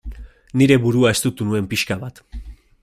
Nire 0.61 0.77
burua 0.85 1.11
estutu 1.17 1.49
nuen 1.49 1.69
pixka 1.75 2.01
bat. 2.07 2.25